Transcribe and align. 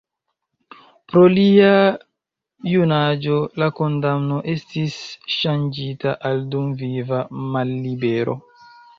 Pro 1.11 1.21
lia 1.33 1.73
junaĝo 2.69 3.35
la 3.63 3.67
kondamno 3.79 4.39
estis 4.53 4.95
ŝanĝita 5.33 6.15
al 6.31 6.41
dumviva 6.55 7.21
mallibero. 7.57 8.35